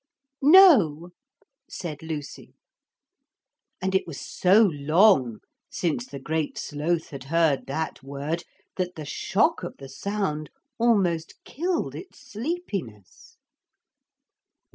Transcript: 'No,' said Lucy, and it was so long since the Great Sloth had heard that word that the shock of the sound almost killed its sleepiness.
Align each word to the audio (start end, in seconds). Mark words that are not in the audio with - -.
'No,' 0.41 1.11
said 1.69 2.01
Lucy, 2.01 2.55
and 3.79 3.93
it 3.93 4.07
was 4.07 4.19
so 4.19 4.63
long 4.63 5.41
since 5.69 6.07
the 6.07 6.17
Great 6.17 6.57
Sloth 6.57 7.09
had 7.11 7.25
heard 7.25 7.67
that 7.67 8.01
word 8.01 8.43
that 8.77 8.95
the 8.95 9.05
shock 9.05 9.61
of 9.61 9.77
the 9.77 9.87
sound 9.89 10.49
almost 10.79 11.35
killed 11.43 11.93
its 11.93 12.17
sleepiness. 12.31 13.37